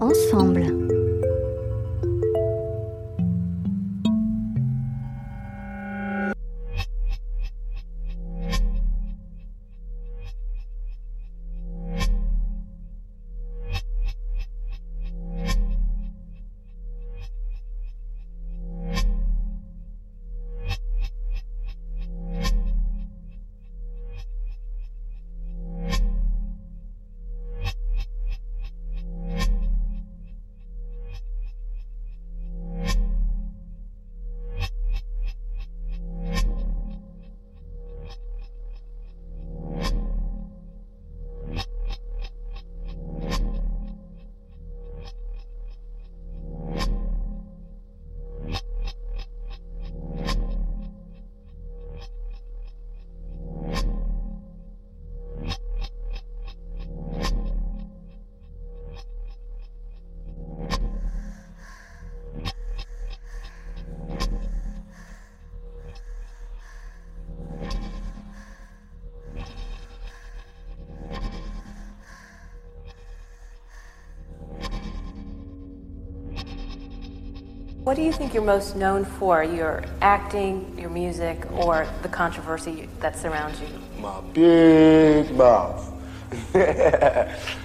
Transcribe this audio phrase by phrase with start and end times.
[0.00, 0.93] ensemble.
[77.94, 79.44] What do you think you're most known for?
[79.44, 83.68] Your acting, your music, or the controversy that surrounds you?
[84.00, 85.92] My big mouth.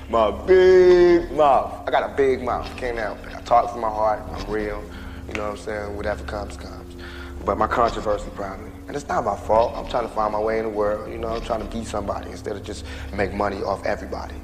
[0.07, 1.83] my big mouth.
[1.87, 2.67] I got a big mouth.
[2.77, 3.35] Help it.
[3.35, 4.21] I talk from my heart.
[4.31, 4.83] I'm real.
[5.27, 5.97] You know what I'm saying?
[5.97, 6.95] Whatever comes, comes.
[7.43, 8.69] But my controversy probably.
[8.87, 9.73] And it's not my fault.
[9.75, 11.11] I'm trying to find my way in the world.
[11.11, 12.85] You know, I'm trying to be somebody instead of just
[13.15, 14.35] make money off everybody.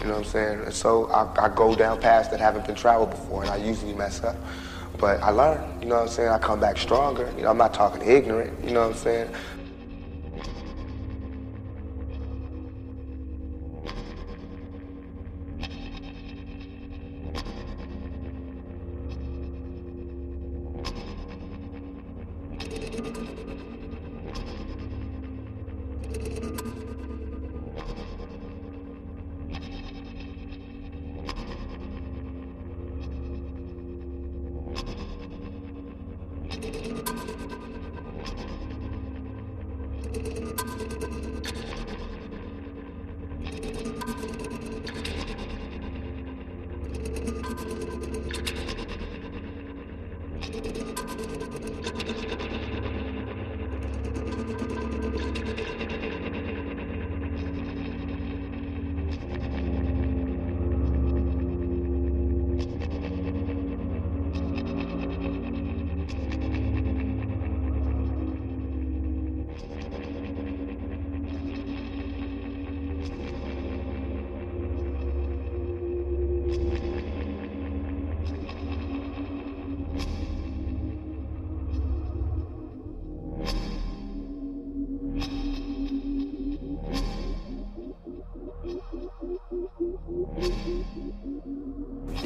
[0.00, 0.60] You know what I'm saying?
[0.60, 3.92] And so I, I go down paths that haven't been traveled before, and I usually
[3.92, 4.36] mess up.
[4.98, 6.28] But I learn, you know what I'm saying?
[6.28, 7.32] I come back stronger.
[7.36, 9.30] You know, I'm not talking ignorant, you know what I'm saying?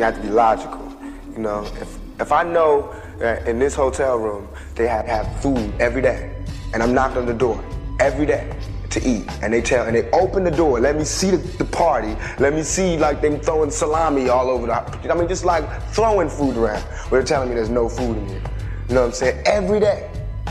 [0.09, 0.91] Have to be logical.
[1.33, 5.75] You know, if if I know that in this hotel room they have, have food
[5.79, 6.35] every day,
[6.73, 7.63] and I'm knocking on the door
[8.01, 8.51] every day
[8.89, 11.65] to eat, and they tell and they open the door, let me see the, the
[11.67, 15.13] party, let me see like them throwing salami all over the.
[15.13, 16.83] I mean, just like throwing food around.
[17.11, 18.43] They're telling me there's no food in here.
[18.89, 19.43] You know what I'm saying?
[19.45, 20.11] Every day.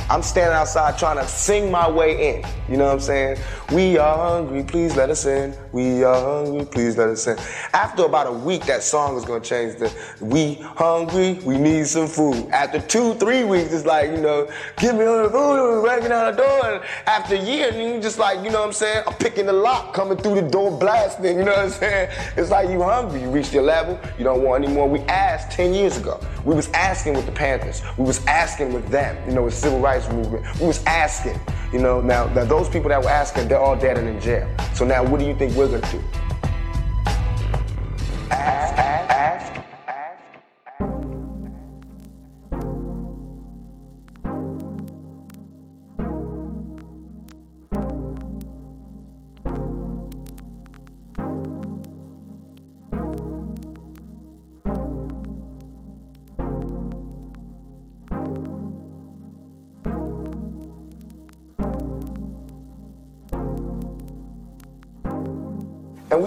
[0.10, 2.46] I'm standing outside trying to sing my way in.
[2.70, 3.38] You know what I'm saying?
[3.74, 5.54] We are hungry, please let us in.
[5.74, 7.38] We are hungry, please let us in.
[7.74, 9.92] After about a week, that song is gonna change the
[10.22, 12.48] we hungry, we need some food.
[12.52, 16.34] After two, three weeks, it's like, you know, give me all the food, breaking down
[16.34, 16.82] the door.
[17.08, 19.04] After a year, you just like, you know what I'm saying?
[19.06, 22.10] I'm picking the lock, coming through the door, blasting, you know what I'm saying?
[22.38, 24.88] It's like you hungry, you reached your level, you don't want any more.
[24.88, 26.22] We asked 10 years ago.
[26.46, 27.82] We was asking with the Panthers.
[27.98, 30.46] We was asking with them, you know, with civil rights movement.
[30.62, 31.38] We was asking,
[31.74, 32.00] you know.
[32.00, 34.48] Now, now those people that were asking, they're all dead and in jail.
[34.76, 36.00] So now, what do you think we're gonna do?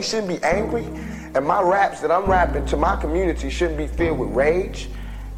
[0.01, 0.87] We shouldn't be angry.
[1.35, 4.89] And my raps that I'm rapping to my community shouldn't be filled with rage.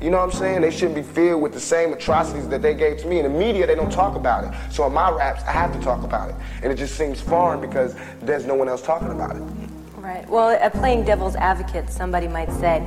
[0.01, 0.61] You know what I'm saying?
[0.61, 3.19] They shouldn't be filled with the same atrocities that they gave to me.
[3.19, 4.73] In the media, they don't talk about it.
[4.73, 6.37] So in my raps, I have to talk about it.
[6.63, 9.43] And it just seems foreign because there's no one else talking about it.
[9.97, 10.29] Right.
[10.31, 12.87] Well, playing devil's advocate, somebody might say,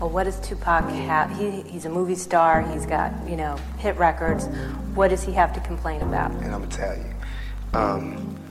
[0.00, 1.36] well, what does Tupac have?
[1.38, 2.62] He, he's a movie star.
[2.62, 4.46] He's got, you know, hit records.
[4.96, 6.32] What does he have to complain about?
[6.32, 7.14] And I'm going to tell you.
[7.74, 8.41] Um,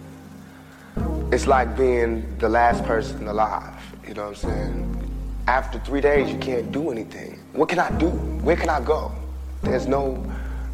[1.31, 3.73] it's like being the last person alive.
[4.05, 5.11] You know what I'm saying?
[5.47, 7.39] After three days, you can't do anything.
[7.53, 8.09] What can I do?
[8.09, 9.13] Where can I go?
[9.63, 10.23] There's no,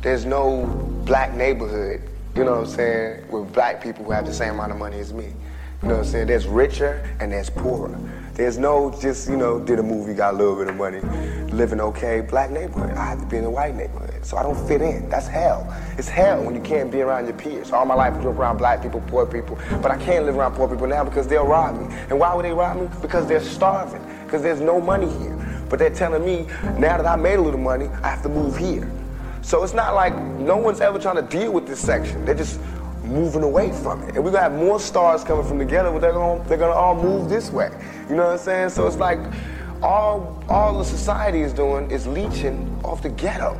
[0.02, 0.66] there's no
[1.06, 2.02] black neighborhood,
[2.36, 5.00] you know what I'm saying, with black people who have the same amount of money
[5.00, 5.26] as me.
[5.84, 6.28] You know what I'm saying?
[6.28, 7.96] There's richer and there's poorer.
[8.38, 11.00] There's no just, you know, did a movie, got a little bit of money,
[11.52, 12.92] living okay, black neighborhood.
[12.92, 14.24] I have to be in a white neighborhood.
[14.24, 15.10] So I don't fit in.
[15.10, 15.76] That's hell.
[15.98, 17.72] It's hell when you can't be around your peers.
[17.72, 19.58] All my life I grew up around black people, poor people.
[19.82, 21.96] But I can't live around poor people now because they'll rob me.
[22.12, 22.88] And why would they rob me?
[23.02, 24.06] Because they're starving.
[24.26, 25.66] Because there's no money here.
[25.68, 26.46] But they're telling me,
[26.78, 28.88] now that I made a little money, I have to move here.
[29.42, 32.24] So it's not like no one's ever trying to deal with this section.
[32.24, 32.60] They're just
[33.08, 34.16] moving away from it.
[34.16, 36.96] And we're gonna have more stars coming from together, but they're gonna they're gonna all
[36.96, 37.70] move this way.
[38.10, 38.70] You know what I'm saying?
[38.70, 39.20] So it's like
[39.82, 43.60] all all the society is doing is leeching off the ghetto.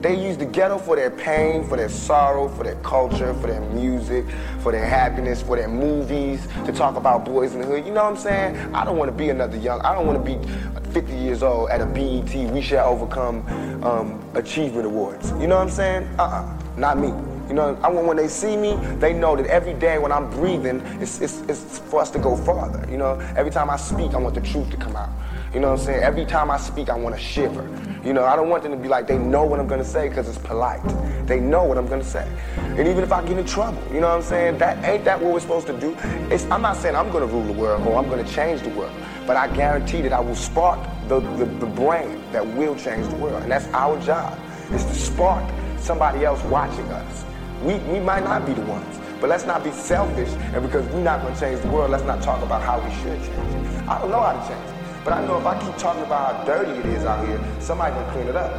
[0.00, 3.62] They use the ghetto for their pain, for their sorrow, for their culture, for their
[3.70, 4.26] music,
[4.60, 7.86] for their happiness, for their movies, to talk about boys in the hood.
[7.86, 8.74] You know what I'm saying?
[8.74, 11.70] I don't want to be another young, I don't want to be 50 years old
[11.70, 13.46] at a BET, we shall overcome
[13.82, 15.30] um, achievement awards.
[15.40, 16.06] You know what I'm saying?
[16.18, 17.33] Uh-uh, not me.
[17.48, 20.30] You know, I want when they see me, they know that every day when I'm
[20.30, 22.86] breathing, it's, it's, it's for us to go farther.
[22.90, 25.10] You know, every time I speak, I want the truth to come out.
[25.52, 26.02] You know what I'm saying?
[26.02, 27.68] Every time I speak, I want to shiver.
[28.04, 29.86] You know, I don't want them to be like, they know what I'm going to
[29.86, 30.82] say because it's polite.
[31.26, 32.28] They know what I'm going to say.
[32.56, 34.58] And even if I get in trouble, you know what I'm saying?
[34.58, 35.96] That ain't that what we're supposed to do?
[36.30, 38.62] It's, I'm not saying I'm going to rule the world or I'm going to change
[38.62, 38.92] the world,
[39.26, 43.16] but I guarantee that I will spark the, the, the brain that will change the
[43.16, 43.42] world.
[43.42, 44.38] And that's our job,
[44.72, 45.48] is to spark
[45.78, 47.23] somebody else watching us.
[47.64, 50.28] We, we might not be the ones, but let's not be selfish.
[50.52, 52.94] And because we're not going to change the world, let's not talk about how we
[52.96, 53.88] should change it.
[53.88, 55.02] I don't know how to change it.
[55.02, 57.94] But I know if I keep talking about how dirty it is out here, somebody
[57.94, 58.52] can clean it up.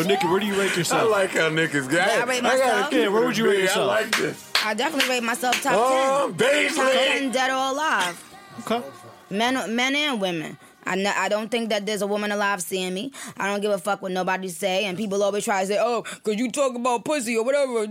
[0.00, 1.02] Yo, Nikki, where do you rate yourself?
[1.02, 2.92] I like how niggas got Yeah, I rate myself.
[2.92, 3.90] Yeah, where would you rate yourself?
[3.90, 4.50] I like this.
[4.64, 6.36] I definitely rate myself top Oh, 10.
[6.38, 6.74] baby.
[6.74, 8.34] Top 10 dead or alive.
[8.60, 8.82] Okay.
[9.28, 10.56] Men, men and women.
[10.86, 13.12] I, n- I don't think that there's a woman alive seeing me.
[13.36, 14.86] I don't give a fuck what nobody say.
[14.86, 17.84] And people always try to say, oh, because you talk about pussy or whatever.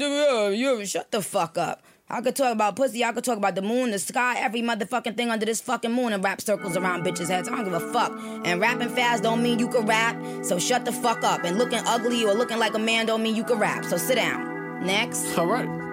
[0.52, 1.82] You shut the fuck up.
[2.12, 3.04] I could talk about pussy.
[3.06, 6.12] I could talk about the moon, the sky, every motherfucking thing under this fucking moon
[6.12, 7.48] and rap circles around bitches' heads.
[7.48, 8.12] I don't give a fuck.
[8.46, 10.18] And rapping fast don't mean you can rap.
[10.44, 11.44] So shut the fuck up.
[11.44, 13.86] And looking ugly or looking like a man don't mean you can rap.
[13.86, 14.86] So sit down.
[14.86, 15.38] Next.
[15.38, 15.89] All right.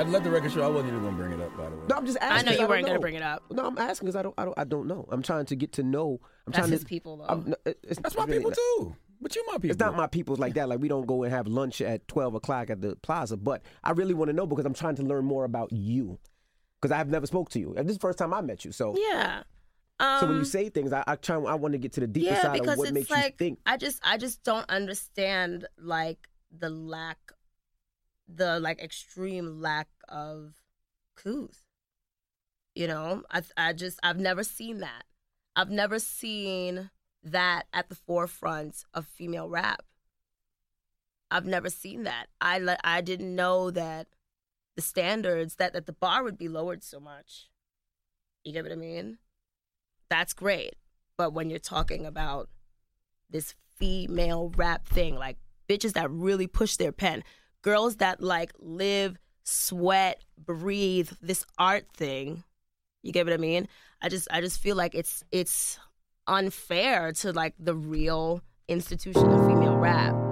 [0.00, 0.12] I great.
[0.12, 0.62] let the record show.
[0.62, 1.56] I wasn't even gonna bring it up.
[1.56, 1.82] By the way.
[1.88, 2.38] No, I'm just asking.
[2.38, 3.42] I know you 'cause weren't don't gonna bring it up.
[3.50, 4.58] No, I'm asking because I don't, I don't.
[4.58, 5.06] I don't know.
[5.10, 6.20] I'm trying to get to know.
[6.46, 7.24] I'm That's trying his to, people, though.
[7.24, 8.96] I'm, it's, That's my really people not- too.
[9.22, 9.70] But you my people.
[9.70, 10.68] It's not my people's like that.
[10.70, 13.36] Like we don't go and have lunch at twelve o'clock at the plaza.
[13.36, 16.18] But I really want to know because I'm trying to learn more about you.
[16.80, 17.74] Because I've never spoke to you.
[17.76, 18.72] And This is the first time I met you.
[18.72, 19.42] So Yeah.
[20.00, 21.36] so when you Um, say things, I, I try.
[21.36, 23.36] I want to get to the deeper yeah, side of what it's makes like you
[23.46, 23.58] think.
[23.66, 27.18] I just I just don't understand like the lack,
[28.36, 30.54] the like extreme lack of
[31.16, 31.58] coups.
[32.74, 35.04] You know, I I just I've never seen that.
[35.56, 36.90] I've never seen
[37.22, 39.82] that at the forefront of female rap.
[41.30, 42.26] I've never seen that.
[42.40, 44.08] I I didn't know that
[44.76, 47.48] the standards that that the bar would be lowered so much.
[48.44, 49.18] You get what I mean?
[50.08, 50.76] That's great.
[51.16, 52.48] But when you're talking about
[53.28, 55.36] this female rap thing, like
[55.68, 57.22] bitches that really push their pen,
[57.62, 62.44] girls that like live, sweat, breathe this art thing,
[63.02, 63.68] you get what I mean?
[64.02, 65.78] I just I just feel like it's it's
[66.26, 70.29] unfair to like the real institution of female rap.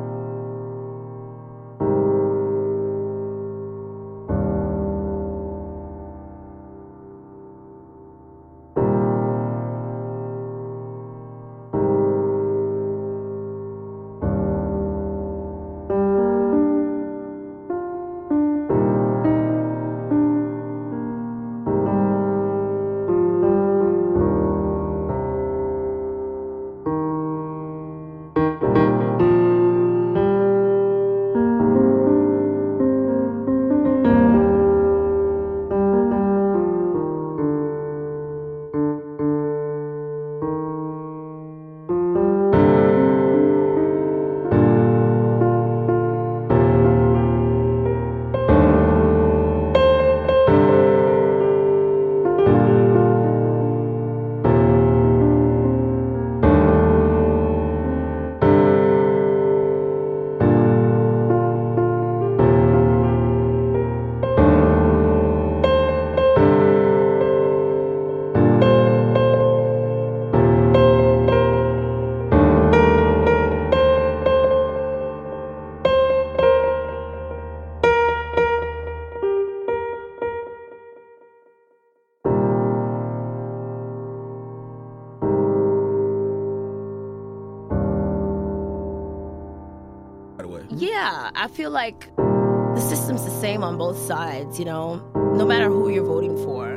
[91.09, 94.97] Yeah, I feel like the system's the same on both sides, you know,
[95.35, 96.69] no matter who you're voting for.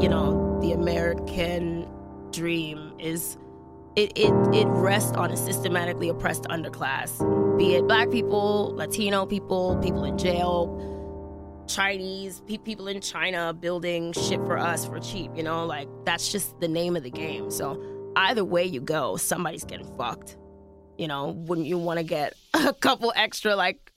[0.00, 1.86] You know, the American
[2.30, 3.36] dream is
[3.94, 7.18] it it it rests on a systematically oppressed underclass,
[7.58, 14.14] be it black people, Latino people, people in jail, Chinese, pe- people in China building
[14.14, 17.50] shit for us for cheap, you know, like that's just the name of the game.
[17.50, 17.78] So
[18.16, 20.38] either way you go, somebody's getting fucked.
[21.00, 23.90] You know, wouldn't you want to get a couple extra like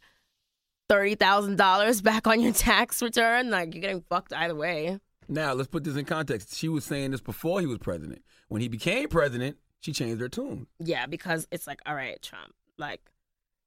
[0.88, 3.50] thirty thousand dollars back on your tax return?
[3.50, 5.00] Like you're getting fucked either way.
[5.28, 6.56] Now let's put this in context.
[6.56, 8.22] She was saying this before he was president.
[8.48, 10.68] When he became president, she changed her tune.
[10.80, 13.02] Yeah, because it's like, all right, Trump, like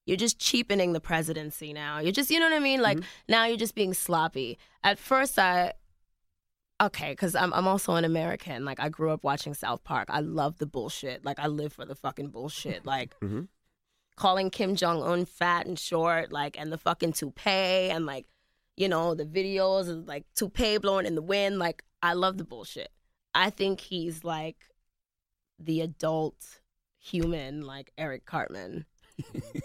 [0.07, 1.99] you're just cheapening the presidency now.
[1.99, 2.81] You're just, you know what I mean?
[2.81, 3.33] Like mm-hmm.
[3.33, 4.57] now you're just being sloppy.
[4.83, 5.75] At first, I
[6.81, 8.65] okay, because I'm I'm also an American.
[8.65, 10.09] Like I grew up watching South Park.
[10.11, 11.25] I love the bullshit.
[11.25, 12.85] Like I live for the fucking bullshit.
[12.87, 13.43] Like mm-hmm.
[14.17, 18.27] calling Kim Jong Un fat and short, like and the fucking toupee and like
[18.77, 21.59] you know the videos of like toupee blowing in the wind.
[21.59, 22.91] Like I love the bullshit.
[23.35, 24.71] I think he's like
[25.59, 26.61] the adult
[26.99, 28.87] human like Eric Cartman.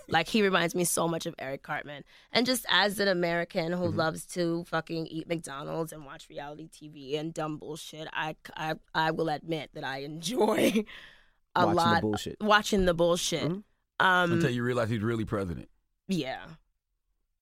[0.10, 2.04] Like he reminds me so much of Eric Cartman.
[2.32, 7.20] And just as an American who loves to fucking eat McDonald's and watch reality TV
[7.20, 10.86] and dumb bullshit, I I, I will admit that I enjoy
[11.56, 12.38] a Watching the lot bullshit.
[12.42, 13.44] watching the bullshit.
[13.44, 13.64] Mhm.
[14.00, 15.70] Um Until you realize he's really president.
[16.08, 16.42] yeah.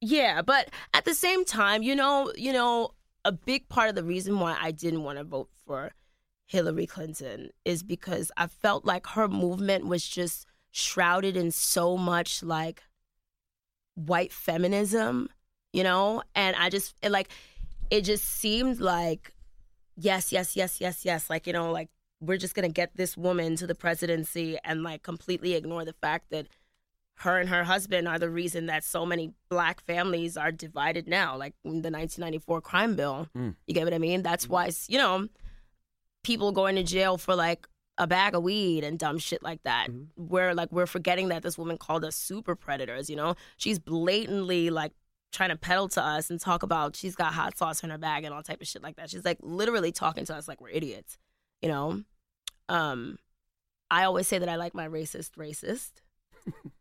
[0.02, 2.92] Yeah, but at the same time, you know, you know,
[3.26, 5.92] a big part of the reason why I didn't want to vote for
[6.46, 12.44] Hillary Clinton is because I felt like her movement was just shrouded in so much
[12.44, 12.84] like
[13.96, 15.30] white feminism,
[15.74, 16.24] you know?
[16.36, 17.30] And I just it, like
[17.90, 19.34] it just seemed like
[19.96, 21.90] yes, yes, yes, yes, yes, like you know, like
[22.22, 25.94] we're just going to get this woman to the presidency and like completely ignore the
[25.94, 26.48] fact that
[27.20, 31.36] her and her husband are the reason that so many black families are divided now,
[31.36, 33.28] like the 1994 crime bill.
[33.38, 33.56] Mm.
[33.68, 34.22] You get what I mean?
[34.22, 35.28] That's why, you know,
[36.24, 37.68] people going to jail for like
[38.00, 39.88] a bag of weed and dumb shit like that.
[40.16, 43.36] Where like we're forgetting that this woman called us super predators, you know?
[43.58, 44.94] She's blatantly like
[45.32, 48.24] trying to peddle to us and talk about she's got hot sauce in her bag
[48.24, 49.12] and all type of shit like that.
[49.12, 51.18] She's like literally talking to us like we're idiots,
[51.62, 52.02] you know?
[52.70, 53.20] Um
[53.92, 55.92] I always say that I like my racist racist.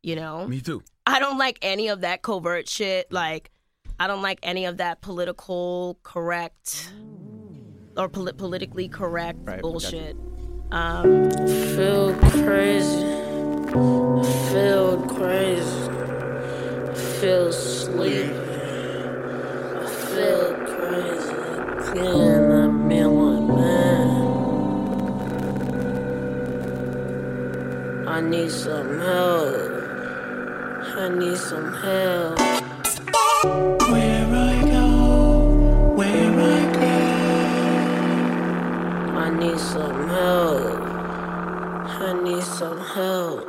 [0.03, 0.47] You know?
[0.49, 0.83] Me too.
[1.07, 3.13] I don't like any of that covert shit.
[3.13, 3.51] Like,
[3.99, 6.93] I don't like any of that political correct
[7.97, 10.17] or poli- politically correct Right, bullshit.
[10.71, 11.31] Um,
[11.75, 13.01] feel crazy.
[14.53, 15.89] Feel crazy.
[17.19, 18.35] Feel sleepy.
[19.75, 21.33] I feel crazy.
[21.91, 24.09] Again, I mean, like, man.
[28.07, 29.55] I need some help.
[30.99, 32.39] I need some help.
[33.91, 34.28] Where
[39.29, 40.81] I need some help.
[42.01, 43.45] I need some help.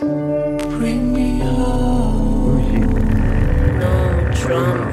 [0.00, 2.90] Bring me home.
[3.78, 4.90] No drama.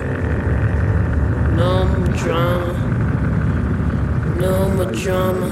[1.58, 2.74] No more drama.
[4.40, 5.50] No more drama.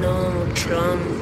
[0.00, 1.17] No more drama.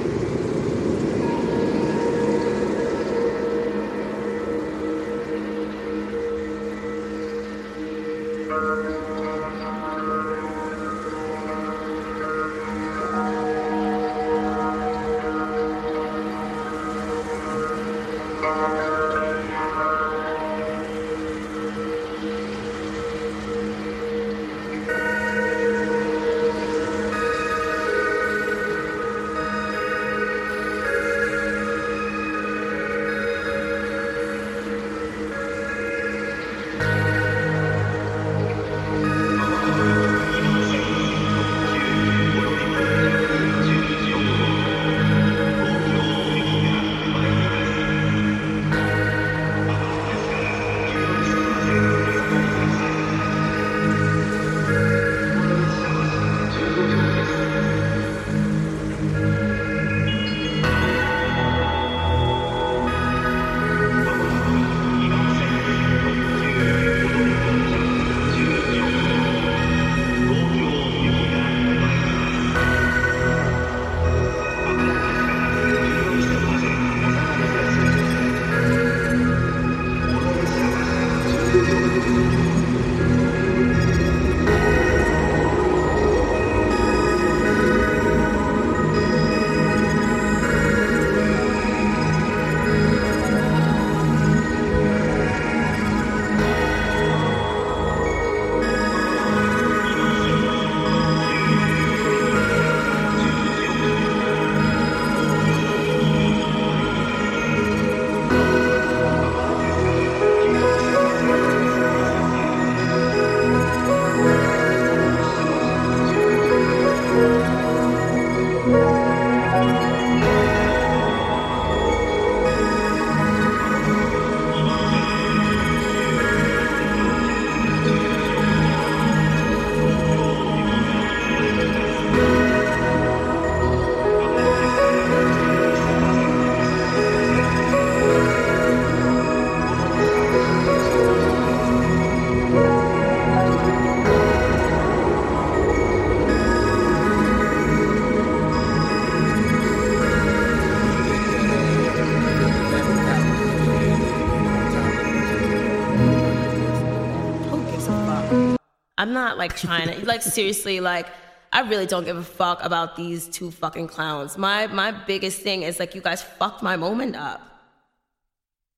[159.06, 161.06] I'm not like trying to like seriously like
[161.52, 164.36] I really don't give a fuck about these two fucking clowns.
[164.36, 167.40] My my biggest thing is like you guys fucked my moment up.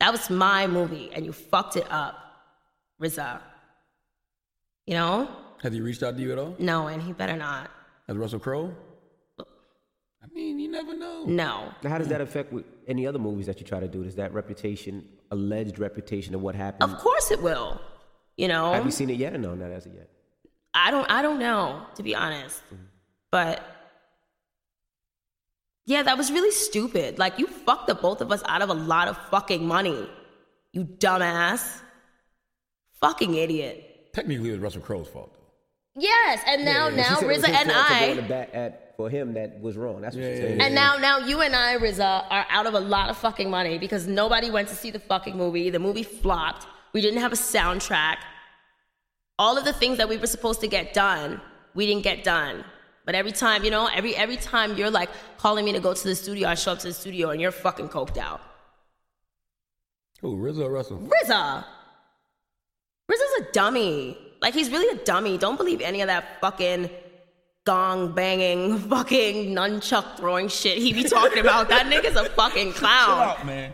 [0.01, 2.15] That was my movie and you fucked it up.
[3.01, 3.41] RZA.
[4.87, 5.31] You know?
[5.63, 6.55] Has he reached out to you at all?
[6.59, 7.71] No, and he better not.
[8.07, 8.75] Has Russell Crowe?
[9.41, 11.25] I mean, you never know.
[11.25, 11.73] No.
[11.83, 14.05] Now, how does that affect with any other movies that you try to do?
[14.05, 16.93] Does that reputation, alleged reputation of what happened?
[16.93, 17.81] Of course it will.
[18.37, 18.73] You know?
[18.73, 19.55] Have you seen it yet or no?
[19.55, 20.11] Not as of yet.
[20.87, 22.63] I don't I don't know, to be honest.
[22.67, 22.85] Mm-hmm.
[23.31, 23.63] But
[25.87, 27.19] yeah, that was really stupid.
[27.19, 30.09] Like you fucked the both of us out of a lot of fucking money.
[30.73, 31.81] You dumbass.
[33.01, 34.11] Fucking idiot.
[34.13, 35.33] Technically, it was Russell Crowe's fault.
[35.35, 36.01] though.
[36.01, 38.29] Yes, and now She now said it was RZA and fault for going to I
[38.29, 40.01] bat at, for him that was wrong.
[40.01, 40.61] That's what she said.
[40.61, 43.79] and now now you and I RZA are out of a lot of fucking money
[43.79, 45.71] because nobody went to see the fucking movie.
[45.71, 46.67] The movie flopped.
[46.93, 48.17] We didn't have a soundtrack.
[49.39, 51.41] All of the things that we were supposed to get done,
[51.75, 52.65] we didn't get done.
[53.05, 56.05] But every time, you know, every every time you're like calling me to go to
[56.05, 58.41] the studio, I show up to the studio and you're fucking coked out.
[60.21, 60.99] Who, RZA or Russell?
[60.99, 61.65] RZA.
[63.11, 64.19] RZA's a dummy.
[64.43, 65.39] Like he's really a dummy.
[65.39, 66.91] Don't believe any of that fucking
[67.65, 71.69] gong banging, fucking nunchuck throwing shit he be talking about.
[71.69, 73.47] That nigga's a fucking clown.
[73.47, 73.73] man.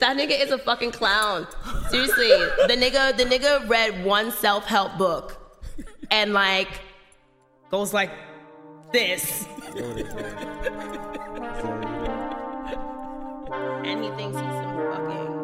[0.00, 1.46] That nigga is a fucking clown.
[1.88, 5.60] Seriously, the nigga, the nigga read one self help book,
[6.10, 6.80] and like
[7.70, 8.10] goes like
[8.92, 9.46] this.
[13.84, 15.36] and he thinks he's some fucking.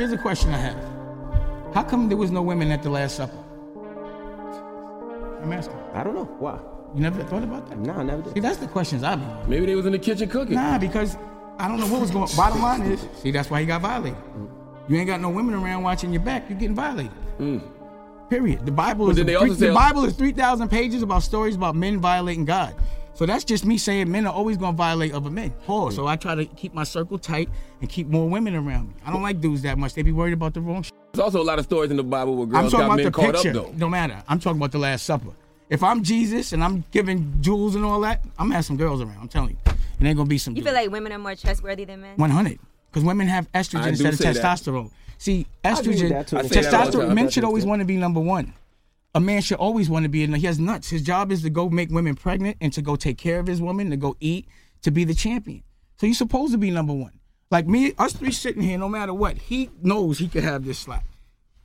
[0.00, 1.74] Here's a question I have.
[1.74, 3.36] How come there was no women at the Last Supper?
[5.42, 5.76] I'm asking.
[5.92, 6.24] I don't know.
[6.38, 6.58] Why?
[6.94, 7.78] You never thought about that?
[7.78, 8.32] No, I never did.
[8.32, 9.26] See, that's the questions I be.
[9.46, 10.54] Maybe they was in the kitchen cooking.
[10.54, 11.18] Nah, because
[11.58, 12.30] I don't know what was going.
[12.34, 14.16] Bottom line is, see, that's why he got violated.
[14.88, 16.48] You ain't got no women around watching your back.
[16.48, 17.12] You're getting violated.
[17.36, 17.58] Hmm.
[18.30, 18.64] Period.
[18.64, 21.24] The Bible But is then they three- also the Bible is three thousand pages about
[21.24, 22.74] stories about men violating God.
[23.14, 25.50] So that's just me saying men are always gonna violate other men.
[25.66, 25.96] Pause.
[25.96, 27.48] So I try to keep my circle tight
[27.80, 28.94] and keep more women around me.
[29.04, 29.94] I don't like dudes that much.
[29.94, 30.92] They be worried about the wrong shit.
[31.12, 32.96] There's also a lot of stories in the Bible where I'm girls talking got about
[32.96, 33.48] men the caught picture.
[33.50, 33.72] up though.
[33.76, 34.22] No matter.
[34.28, 35.32] I'm talking about the Last Supper.
[35.68, 39.00] If I'm Jesus and I'm giving jewels and all that, I'm gonna have some girls
[39.00, 39.18] around.
[39.20, 40.56] I'm telling you, and ain't gonna be some.
[40.56, 42.16] You feel like women are more trustworthy than men?
[42.16, 42.58] 100
[42.90, 44.42] because women have estrogen instead of say that.
[44.42, 44.90] testosterone.
[45.18, 46.38] See, estrogen, that, too.
[46.38, 47.14] I say that all the testosterone.
[47.14, 48.54] Men should always want to be number one.
[49.14, 50.32] A man should always want to be in.
[50.34, 50.90] He has nuts.
[50.90, 53.60] His job is to go make women pregnant and to go take care of his
[53.60, 54.46] woman, to go eat,
[54.82, 55.62] to be the champion.
[55.98, 57.18] So you're supposed to be number one.
[57.50, 60.78] Like me, us three sitting here, no matter what, he knows he could have this
[60.78, 61.04] slap.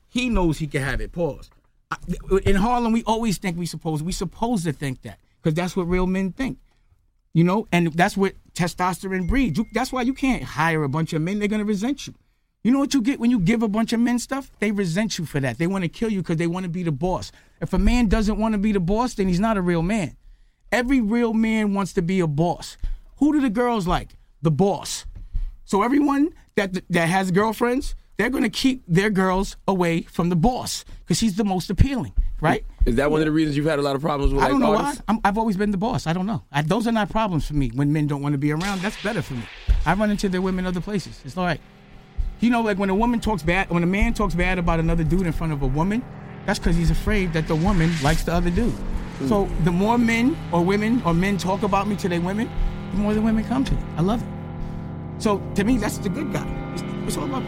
[0.10, 1.12] He knows he can have it.
[1.12, 1.51] Pause.
[2.45, 5.88] In Harlem, we always think we supposed we supposed to think that because that's what
[5.88, 6.58] real men think.
[7.34, 9.60] You know, and that's what testosterone breeds.
[9.73, 11.38] That's why you can't hire a bunch of men.
[11.38, 12.15] They're gonna resent you.
[12.65, 14.49] You know what you get when you give a bunch of men stuff?
[14.58, 15.60] They resent you for that.
[15.60, 17.32] They want to kill you because they want to be the boss.
[17.62, 20.17] If a man doesn't want to be the boss, then he's not a real man.
[20.71, 22.75] Every real man wants to be a boss.
[23.17, 24.15] Who do the girls like?
[24.41, 25.06] The boss.
[25.65, 30.86] So everyone that that has girlfriends, they're gonna keep their girls away from the boss
[31.01, 32.65] because he's the most appealing, right?
[32.88, 34.60] Is that one of the reasons you've had a lot of problems with I don't
[34.60, 35.04] know artists?
[35.06, 35.13] why.
[35.13, 36.08] I'm, I've always been the boss.
[36.08, 36.41] I don't know.
[36.51, 37.69] I, those are not problems for me.
[37.75, 39.43] When men don't want to be around, that's better for me.
[39.86, 41.21] I run into their women other places.
[41.23, 41.62] It's all right.
[42.45, 45.03] You know, like when a woman talks bad, when a man talks bad about another
[45.03, 46.03] dude in front of a woman,
[46.45, 48.71] that's because he's afraid that the woman likes the other dude.
[48.71, 49.27] Hmm.
[49.27, 52.47] So the more men or women or men talk about me to their women,
[52.91, 53.81] the more the women come to me.
[53.97, 54.27] I love it.
[55.17, 56.45] So to me, that's the good guy.
[56.73, 57.41] It's, it's all about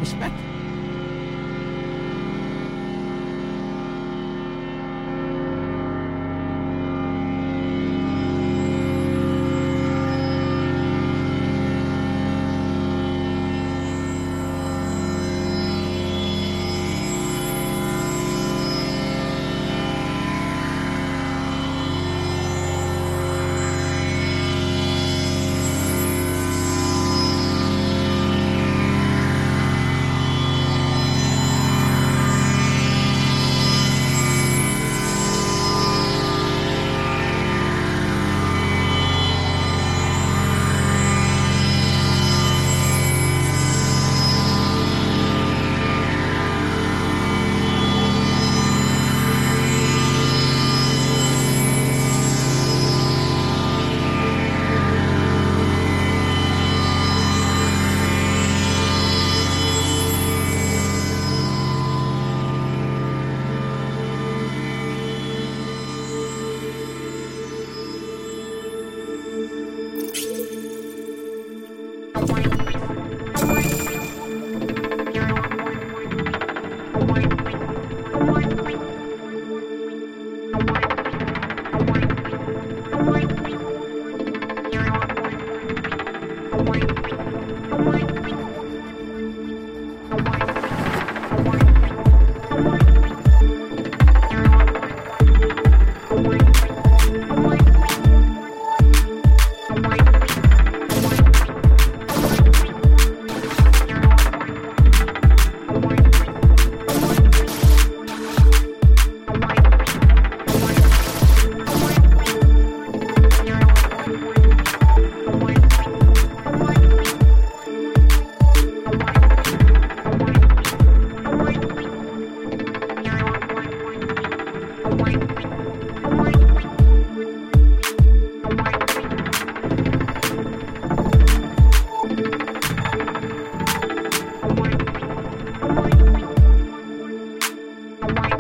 [138.08, 138.37] respect.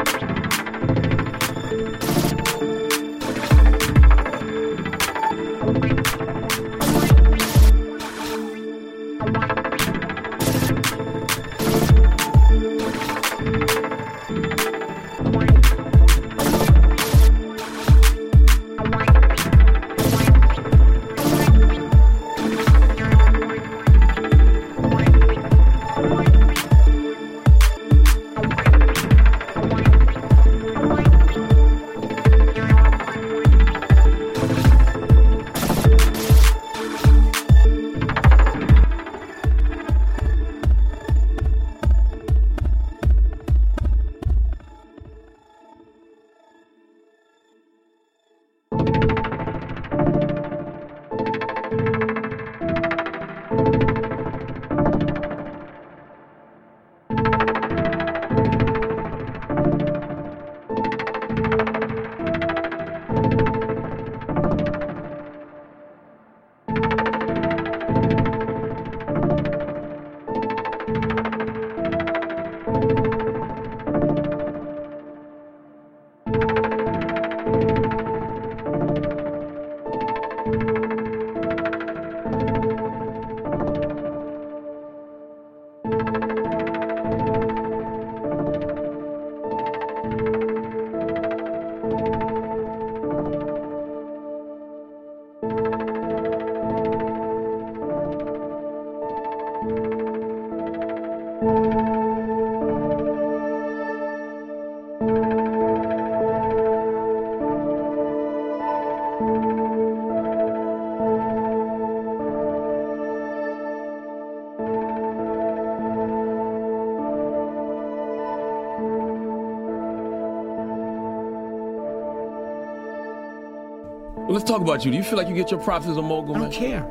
[124.27, 124.91] Well, let's talk about you.
[124.91, 126.49] Do you feel like you get your props as a mogul, I man?
[126.49, 126.85] don't care.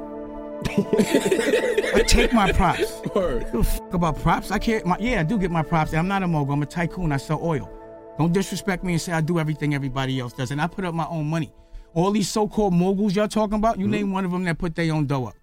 [1.95, 3.03] I take my props.
[3.15, 3.53] Word.
[3.53, 4.51] Give fuck about props.
[4.51, 4.81] I care.
[4.87, 5.93] My, yeah, I do get my props.
[5.93, 6.55] I'm not a mogul.
[6.55, 7.13] I'm a tycoon.
[7.13, 7.71] I sell oil.
[8.17, 10.51] Don't disrespect me and say I do everything everybody else does.
[10.51, 11.53] And I put up my own money.
[11.93, 13.93] All these so-called moguls y'all talking about, you mm-hmm.
[13.93, 15.37] name one of them that put their own dough up.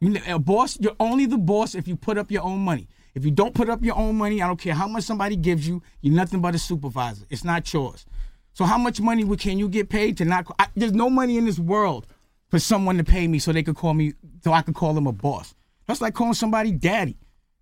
[0.00, 2.88] You a boss, you're only the boss if you put up your own money.
[3.14, 5.68] If you don't put up your own money, I don't care how much somebody gives
[5.68, 7.26] you, you're nothing but a supervisor.
[7.28, 8.06] It's not yours.
[8.54, 10.46] So how much money can you get paid to not?
[10.58, 12.06] I, there's no money in this world
[12.48, 15.06] for someone to pay me so they could call me, so I could call them
[15.06, 15.54] a boss.
[15.86, 17.16] That's like calling somebody daddy.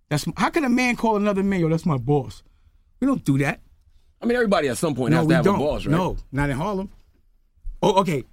[0.09, 1.59] That's how can a man call another man?
[1.59, 2.43] Yo, that's my boss.
[2.99, 3.59] We don't do that.
[4.21, 5.55] I mean, everybody at some point no, has to have don't.
[5.55, 5.91] a boss, right?
[5.91, 6.89] No, not in Harlem.
[7.81, 8.23] Oh, okay.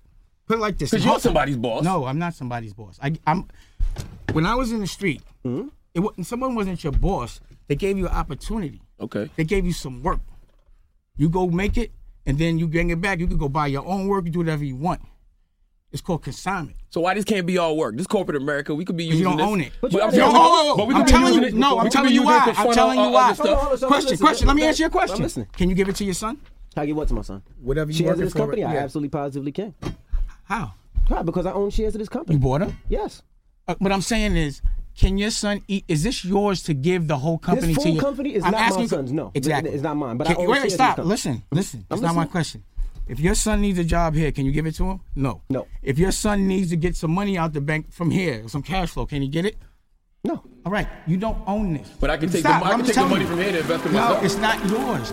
[0.46, 0.90] Put it like this.
[0.90, 1.82] 'Cause In you're somebody's boss.
[1.82, 2.98] No, I'm not somebody's boss.
[3.02, 3.48] I, I'm.
[4.32, 5.68] When I was in the street, Hmm?
[5.94, 7.40] it, someone wasn't your boss.
[7.66, 8.80] They gave you an opportunity.
[9.00, 9.30] Okay.
[9.36, 10.20] They gave you some work.
[11.16, 11.90] You go make it,
[12.30, 13.18] and then you bring it back.
[13.18, 14.24] You can go buy your own work.
[14.24, 15.02] You do whatever you want.
[15.92, 16.76] It's called consignment.
[16.90, 17.96] So why this can't be all work?
[17.96, 19.46] This corporate America, we could be using you don't this.
[19.46, 19.72] own it.
[19.80, 21.90] But, But I'm you saying- oh, oh, but we I'm telling you- it- no, I'm
[21.90, 22.54] telling you why.
[22.56, 23.32] I'm telling you why.
[23.32, 23.46] stuff.
[23.46, 24.18] Hold on, hold on, Question, listening.
[24.18, 24.46] question.
[24.46, 24.68] Let me Okay.
[24.68, 25.16] answer your question.
[25.16, 25.46] I'm listening.
[25.52, 26.38] Can you give it to your son?
[26.76, 27.42] How you what to my son?
[27.60, 28.62] Whatever you shares working of this for, company?
[28.62, 29.74] I absolutely positively can.
[30.44, 30.74] How?
[31.08, 31.22] Why?
[31.22, 32.36] Because I own shares of this company.
[32.36, 32.78] You bought them?
[32.88, 33.22] Yes.
[33.66, 34.62] Uh, what I'm saying is,
[34.96, 35.84] can your son eat?
[35.88, 38.60] Is this yours to give the whole company full to your company is I'm not
[38.60, 39.30] my asking- son's, no.
[39.34, 39.72] exactly.
[39.72, 40.98] It's not mine, but Can- I own wait, shares wait, stop.
[40.98, 41.84] Listen, listen.
[41.88, 42.64] That's not my question.
[43.08, 45.00] If your son needs a job here, can you give it to him?
[45.16, 45.42] No.
[45.50, 45.66] No.
[45.82, 48.90] If your son needs to get some money out the bank from here, some cash
[48.90, 49.56] flow, can he get it?
[50.22, 50.42] No.
[50.64, 50.86] All right.
[51.08, 51.88] You don't own this.
[51.98, 52.62] But I can take Stop.
[52.62, 53.26] the, I I'm can take the money you.
[53.26, 54.20] from here to invest in myself.
[54.20, 55.12] No, it's not yours.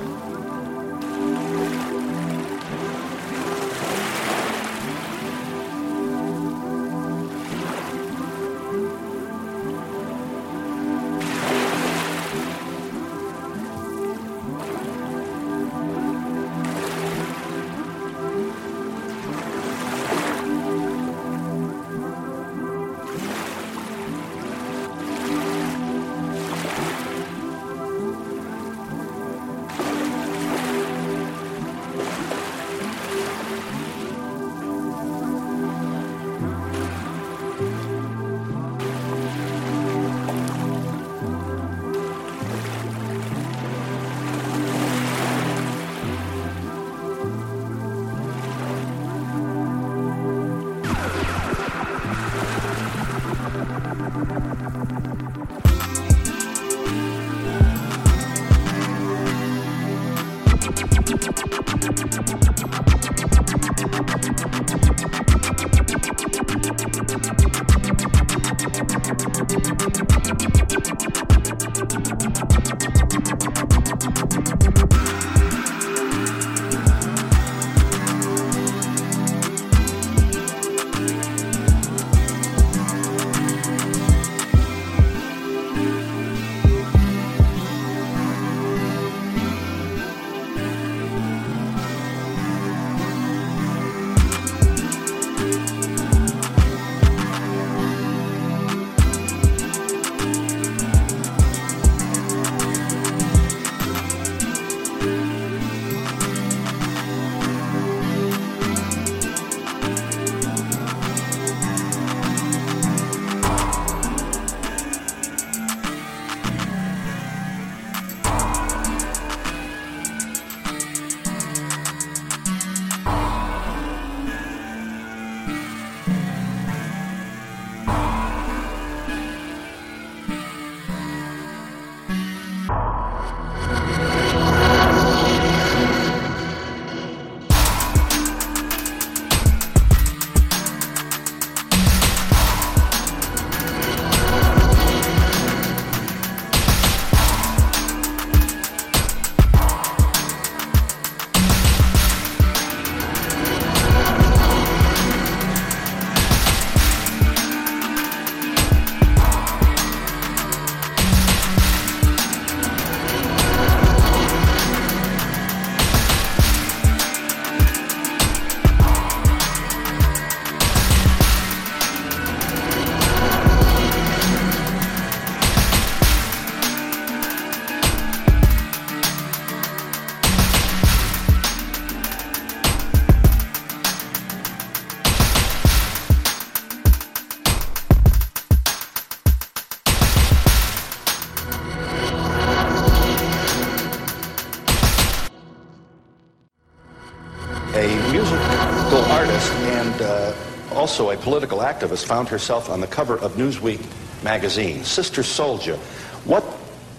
[200.99, 203.85] Also a political activist, found herself on the cover of Newsweek
[204.23, 204.83] magazine.
[204.83, 205.77] Sister Souljah,
[206.25, 206.41] what,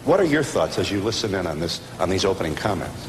[0.05, 3.09] what are your thoughts as you listen in on, this, on these opening comments?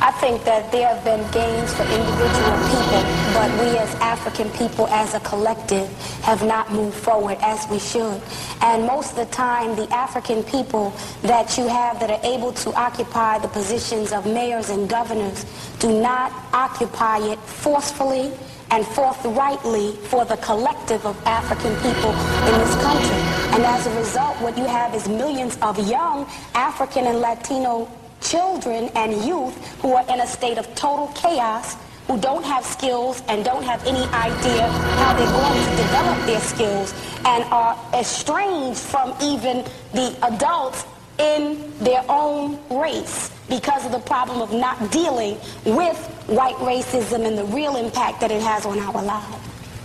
[0.00, 3.02] I think that there have been gains for individual people,
[3.34, 5.88] but we as African people, as a collective,
[6.22, 8.22] have not moved forward as we should.
[8.62, 12.72] And most of the time, the African people that you have that are able to
[12.80, 15.44] occupy the positions of mayors and governors
[15.80, 18.32] do not occupy it forcefully
[18.70, 22.10] and forthrightly for the collective of African people
[22.48, 23.20] in this country.
[23.54, 27.88] And as a result, what you have is millions of young African and Latino
[28.20, 33.22] children and youth who are in a state of total chaos, who don't have skills
[33.28, 34.68] and don't have any idea
[35.00, 36.94] how they're going to develop their skills
[37.24, 40.84] and are estranged from even the adults
[41.18, 45.96] in their own race because of the problem of not dealing with
[46.26, 49.36] white racism and the real impact that it has on our lives.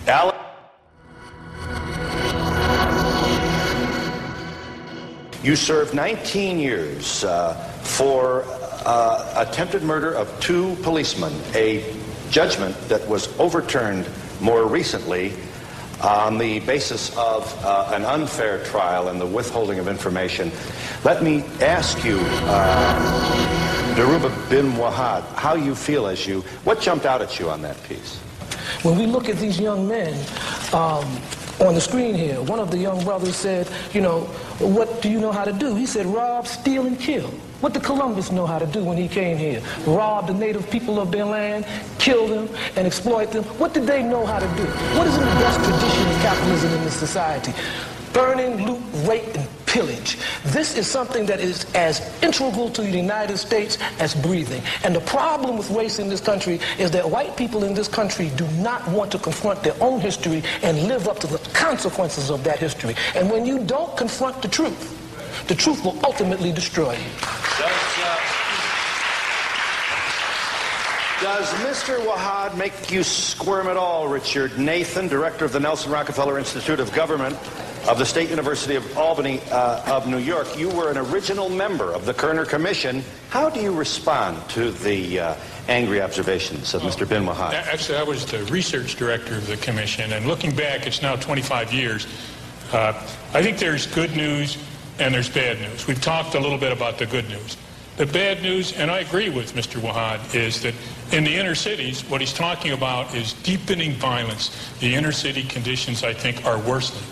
[0.08, 0.38] Alex?
[5.44, 8.44] You served 19 years uh, for
[8.86, 11.96] uh, attempted murder of two policemen, a
[12.30, 14.08] judgment that was overturned
[14.40, 15.34] more recently
[16.04, 20.52] on the basis of uh, an unfair trial and the withholding of information.
[21.04, 27.06] Let me ask you, uh, Dhoruba bin Wahad, how you feel as you, what jumped
[27.06, 28.18] out at you on that piece?
[28.84, 30.14] When we look at these young men,
[30.74, 31.06] um,
[31.60, 34.22] on the screen here, one of the young brothers said, you know,
[34.60, 35.76] what do you know how to do?
[35.76, 37.32] He said, rob, steal, and kill.
[37.62, 39.62] What did Columbus know how to do when he came here?
[39.86, 41.66] Rob the native people of their land,
[42.00, 43.44] kill them, and exploit them.
[43.60, 44.66] What did they know how to do?
[44.98, 47.54] What is in the best tradition of capitalism in this society?
[48.14, 50.18] Burning, loot, rape, and pillage.
[50.46, 54.64] This is something that is as integral to the United States as breathing.
[54.84, 58.32] And the problem with race in this country is that white people in this country
[58.36, 62.44] do not want to confront their own history and live up to the consequences of
[62.44, 62.96] that history.
[63.16, 65.01] And when you don't confront the truth,
[65.48, 67.10] the truth will ultimately destroy you.
[67.58, 68.32] Does, uh,
[71.22, 72.00] does Mr.
[72.06, 76.92] Wahad make you squirm at all, Richard Nathan, director of the Nelson Rockefeller Institute of
[76.94, 77.36] Government
[77.88, 80.58] of the State University of Albany uh, of New York?
[80.58, 83.04] You were an original member of the Kerner Commission.
[83.30, 85.36] How do you respond to the uh,
[85.68, 87.08] angry observations of Mr.
[87.08, 87.54] Bin Wahad?
[87.54, 91.74] Actually, I was the research director of the commission, and looking back, it's now 25
[91.74, 92.08] years.
[92.72, 92.94] Uh,
[93.34, 94.58] I think there's good news
[95.02, 95.88] and there's bad news.
[95.88, 97.58] We've talked a little bit about the good news.
[97.98, 99.82] The bad news, and I agree with Mr.
[99.82, 100.76] Wahad, is that
[101.12, 104.72] in the inner cities, what he's talking about is deepening violence.
[104.80, 107.04] The inner city conditions, I think, are worsening.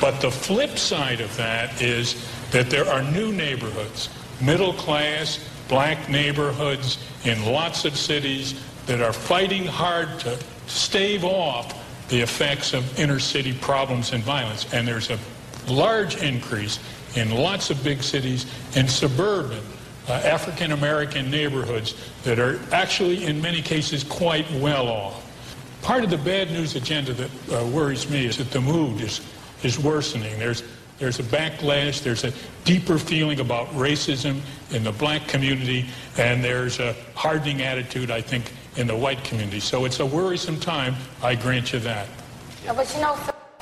[0.00, 4.08] But the flip side of that is that there are new neighborhoods,
[4.42, 5.38] middle class,
[5.68, 10.36] black neighborhoods in lots of cities that are fighting hard to
[10.66, 14.72] stave off the effects of inner city problems and violence.
[14.74, 15.18] And there's a
[15.68, 16.78] large increase
[17.16, 18.46] in lots of big cities
[18.76, 19.62] and suburban
[20.08, 25.22] uh, African American neighborhoods that are actually, in many cases, quite well off.
[25.82, 29.20] Part of the bad news agenda that uh, worries me is that the mood is,
[29.62, 30.38] is worsening.
[30.38, 30.62] There's,
[30.98, 32.32] there's a backlash, there's a
[32.64, 34.40] deeper feeling about racism
[34.70, 35.86] in the black community,
[36.18, 39.60] and there's a hardening attitude, I think, in the white community.
[39.60, 42.08] So it's a worrisome time, I grant you that.
[42.66, 43.16] But you know,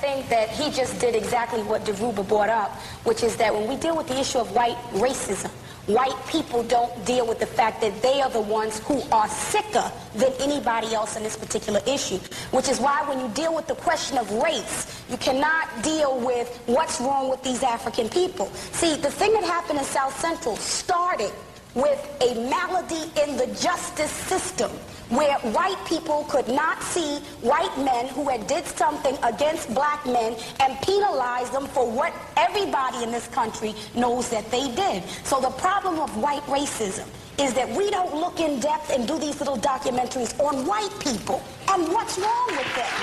[0.05, 2.71] think that he just did exactly what Dhoruba brought up,
[3.05, 5.49] which is that when we deal with the issue of white racism,
[5.87, 9.91] white people don't deal with the fact that they are the ones who are sicker
[10.13, 12.19] than anybody else in this particular issue.
[12.51, 16.55] Which is why when you deal with the question of race, you cannot deal with
[16.67, 18.45] what's wrong with these African people.
[18.79, 21.31] See, the thing that happened in South Central started
[21.75, 24.71] with a malady in the justice system
[25.09, 30.35] where white people could not see white men who had did something against black men
[30.61, 35.03] and penalize them for what everybody in this country knows that they did.
[35.23, 37.07] So the problem of white racism
[37.37, 41.43] is that we don't look in depth and do these little documentaries on white people
[41.69, 42.95] and what's wrong with them.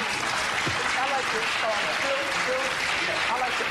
[0.96, 1.70] I like to, uh,
[3.28, 3.64] I like to,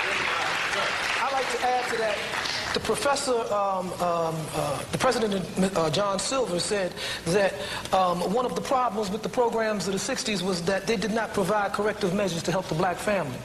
[1.19, 5.45] I like to add to that the professor, um, um, uh, the president,
[5.77, 6.93] uh, John Silber, said
[7.25, 7.53] that
[7.91, 11.11] um, one of the problems with the programs of the 60s was that they did
[11.11, 13.37] not provide corrective measures to help the black family.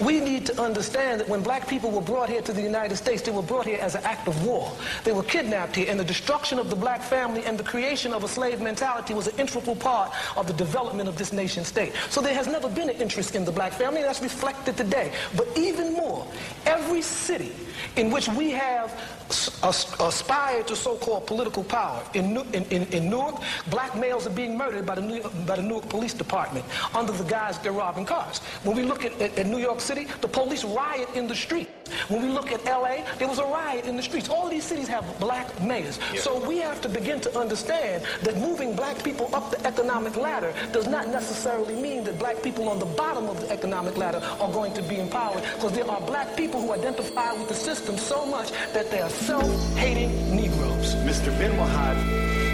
[0.00, 3.22] We need to understand that when black people were brought here to the United States,
[3.22, 4.72] they were brought here as an act of war.
[5.02, 8.22] They were kidnapped here, and the destruction of the black family and the creation of
[8.22, 11.92] a slave mentality was an integral part of the development of this nation state.
[12.10, 15.12] So there has never been an interest in the black family, and that's reflected today.
[15.36, 16.26] But even more,
[16.66, 17.52] every city
[17.96, 18.90] in which we have
[19.30, 22.02] aspire to so-called political power.
[22.14, 25.56] In, New- in, in, in Newark, black males are being murdered by the, New, by
[25.56, 26.64] the Newark Police Department
[26.94, 28.38] under the guise they're robbing cars.
[28.62, 31.68] When we look at, at, at New York City, the police riot in the street.
[32.08, 34.28] When we look at LA, there was a riot in the streets.
[34.28, 35.98] All these cities have black mayors.
[36.12, 36.20] Yeah.
[36.20, 40.52] So we have to begin to understand that moving black people up the economic ladder
[40.72, 44.52] does not necessarily mean that black people on the bottom of the economic ladder are
[44.52, 48.24] going to be empowered because there are black people who identify with the system so
[48.26, 50.94] much that they are self-hating Negroes.
[51.06, 51.36] Mr.
[51.38, 51.96] Bin Wahad,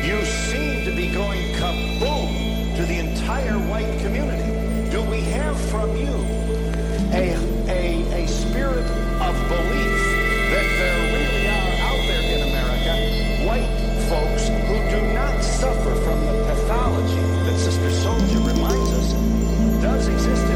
[0.05, 4.91] you seem to be going kaboom to the entire white community.
[4.91, 6.13] Do we have from you
[7.13, 7.35] a,
[7.69, 8.87] a, a spirit
[9.21, 10.01] of belief
[10.53, 12.95] that there really are out there in America
[13.47, 13.71] white
[14.09, 19.13] folks who do not suffer from the pathology that Sister Souljah reminds us
[19.83, 20.50] does exist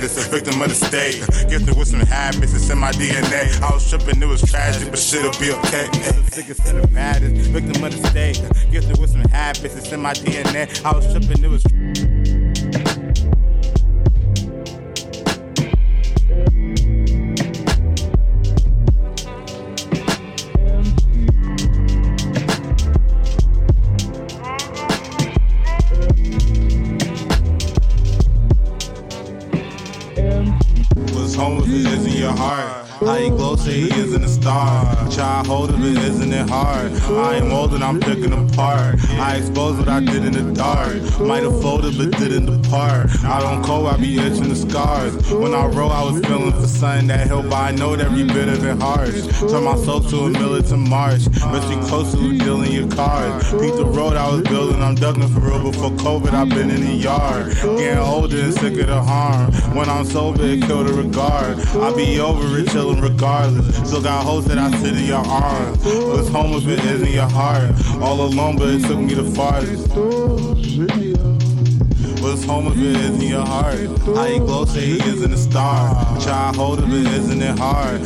[0.00, 1.20] baddest, a victim of the state.
[1.48, 3.60] Gifted with some habits, it's in my DNA.
[3.62, 5.88] I was tripping, it was tragic, but shit'll be okay.
[5.88, 8.40] The sickest and the baddest, victim of the state.
[8.70, 10.84] Gifted with some habits, it's in my DNA.
[10.84, 11.50] I was tripping, it.
[11.50, 11.64] Was
[33.64, 34.96] He isn't a star.
[35.10, 36.92] Try hold of it, isn't it hard?
[36.92, 38.96] I ain't molding, I'm picking apart.
[39.10, 40.96] I expose what I did in the dark.
[41.20, 43.10] Might have folded, but didn't depart.
[43.22, 45.14] I don't cold, I be itching the scars.
[45.30, 48.48] When I roll, I was feeling for something that helped, but I know every bit
[48.48, 49.26] of it harsh.
[49.50, 51.26] Turn my soul to a militant march.
[51.40, 53.52] But you close to dealing your cards.
[53.52, 55.70] Beat the road I was building, I'm ducking for real.
[55.70, 57.54] Before COVID, I've been in the yard.
[57.54, 59.52] Getting older and sick of the harm.
[59.76, 61.58] When I'm sober, it kill the regard.
[61.76, 63.49] I be over it, chillin' regardless.
[63.84, 65.84] Still got hopes that I sit in your arms.
[65.84, 67.70] Was home if it is in your heart.
[68.00, 69.88] All alone, but it took me the farthest.
[72.22, 73.74] Was home if it is in your heart.
[74.16, 76.20] I you glow, say he isn't a star.
[76.20, 78.00] Try hold of it, isn't it hard?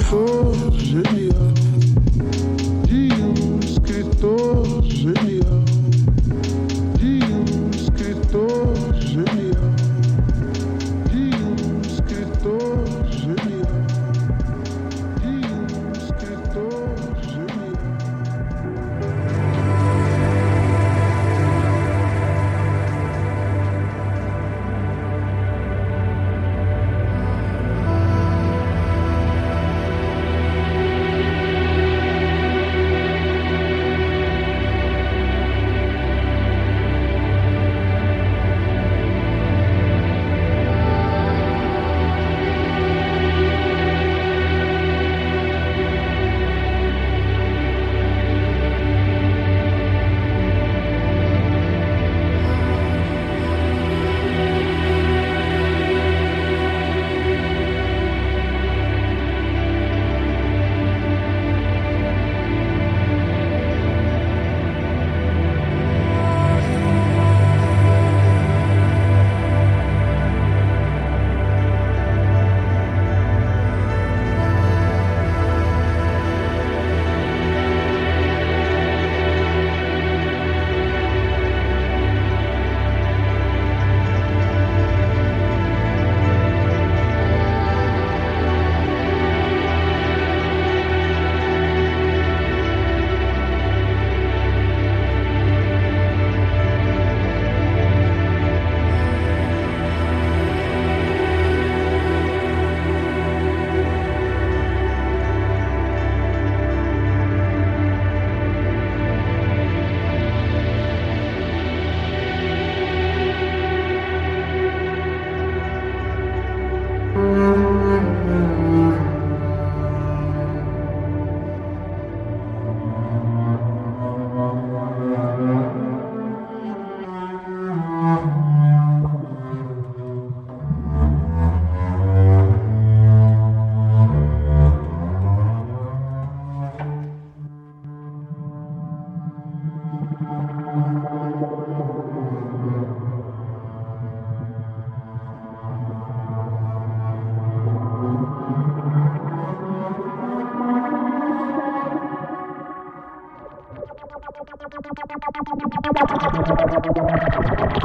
[157.67, 157.85] Thank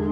[0.00, 0.05] you.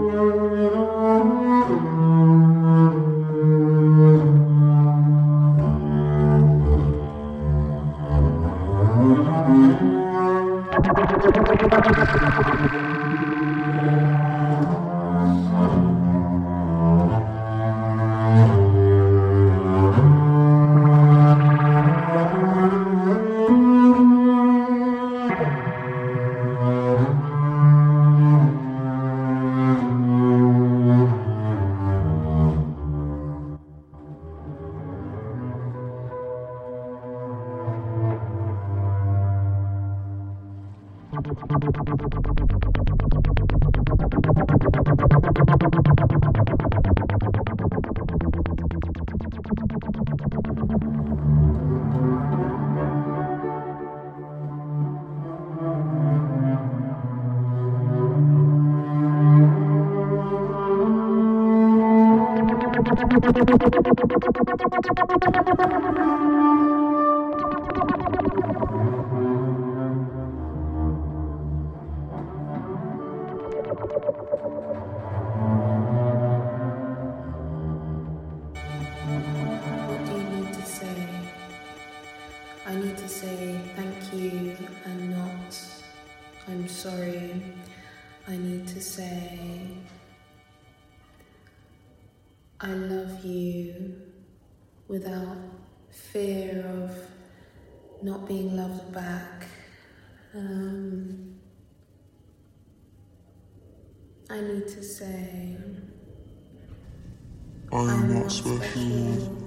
[108.05, 109.41] I am not special,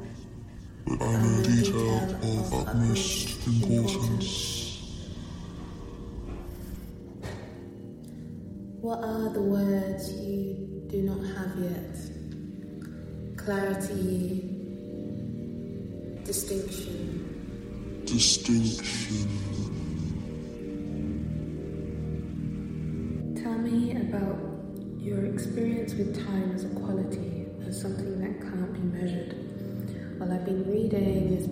[0.88, 4.82] but I am a detail of utmost importance.
[8.82, 11.98] What are the words you do not have yet?
[13.38, 14.42] Clarity,
[16.24, 18.02] distinction.
[18.06, 19.28] Distinction.
[23.36, 24.40] Tell me about
[24.98, 26.47] your experience with time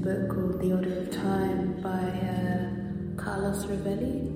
[0.06, 4.30] book called The Order of Time by uh, Carlos Rovelli,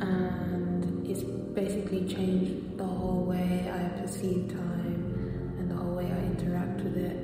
[0.00, 6.20] and it's basically changed the whole way I perceive time and the whole way I
[6.26, 7.16] interact with it.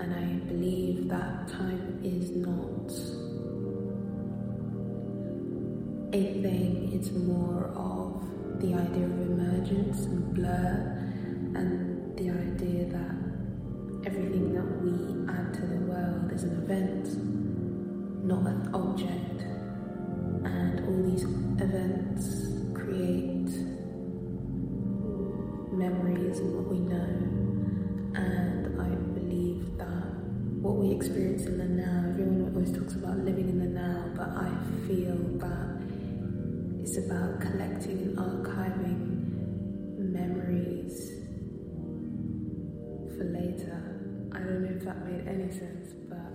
[0.00, 2.90] And I believe that time is not
[6.14, 8.24] a thing, it's more of
[8.62, 10.96] the idea of emergence and blur,
[11.54, 13.27] and the idea that
[14.08, 14.90] everything that we
[15.30, 17.04] add to the world is an event,
[18.24, 19.42] not an object.
[20.48, 21.24] And all these
[21.60, 23.52] events create
[25.70, 27.10] memories and what we know.
[28.14, 30.08] And I believe that
[30.62, 34.30] what we experience in the now, everyone always talks about living in the now, but
[34.30, 34.48] I
[34.86, 35.82] feel that
[36.80, 39.18] it's about collecting and archiving
[39.98, 41.12] memories
[43.14, 43.97] for later.
[44.38, 46.30] I don't know if that made any sense, but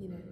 [0.00, 0.22] you know,